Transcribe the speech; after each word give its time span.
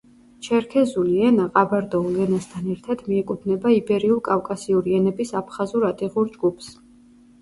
ჩერქეზული 0.45 1.17
ენა 1.25 1.43
ყაბარდოულ 1.57 2.17
ენასთან 2.23 2.71
ერთად 2.75 3.03
მიეკუთვნება 3.11 3.75
იბერიულ-კავკასიური 3.75 4.97
ენების 5.01 5.35
აფხაზურ-ადიღურ 5.43 6.33
ჯგუფს. 6.39 6.73